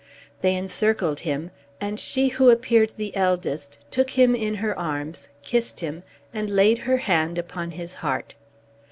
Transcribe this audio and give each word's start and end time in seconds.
They 0.41 0.55
encircled 0.57 1.19
him, 1.19 1.51
and 1.79 1.99
she 1.99 2.29
who 2.29 2.49
appeared 2.49 2.93
the 2.97 3.15
eldest 3.15 3.77
took 3.91 4.09
him 4.09 4.33
in 4.33 4.55
her 4.55 4.75
arms, 4.79 5.29
kissed 5.43 5.81
him, 5.81 6.01
and 6.33 6.49
laid 6.49 6.79
her 6.79 6.97
hand 6.97 7.37
upon 7.37 7.69
his 7.69 7.93
heart. 7.93 8.33